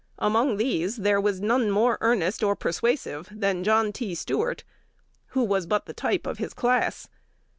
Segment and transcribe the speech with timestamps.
[0.17, 4.15] Among these there was none more earnest or persuasive than John T.
[4.15, 4.63] Stuart,
[5.27, 7.07] who was but the type of a class.